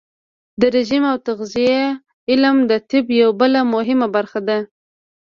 د 0.59 0.61
رژیم 0.75 1.03
او 1.11 1.17
تغذیې 1.27 1.81
علم 2.31 2.57
د 2.69 2.71
طب 2.89 3.05
یوه 3.19 3.33
بله 3.39 3.59
مهمه 3.73 4.07
برخه 4.15 4.39
ده. 4.47 4.57